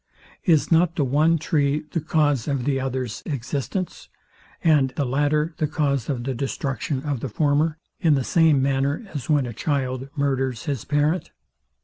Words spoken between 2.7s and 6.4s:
other's existence; and the latter the cause of the